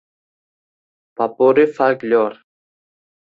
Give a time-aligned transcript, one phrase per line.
[1.15, 2.33] Popuri folklor